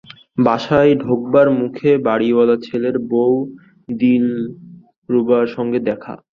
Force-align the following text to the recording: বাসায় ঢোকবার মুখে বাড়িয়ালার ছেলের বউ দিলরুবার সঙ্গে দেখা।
বাসায় 0.37 0.91
ঢোকবার 1.03 1.47
মুখে 1.59 1.91
বাড়িয়ালার 2.07 2.59
ছেলের 2.61 2.95
বউ 3.11 3.33
দিলরুবার 3.89 5.45
সঙ্গে 5.55 5.79
দেখা। 5.89 6.13